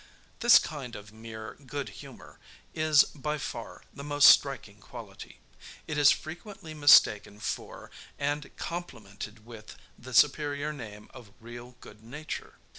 [0.39, 2.39] This kind of mere good humor
[2.73, 5.37] is, by far, the most striking quality.
[5.85, 12.55] It is frequently mistaken for and complimented with the superior name of real good nature.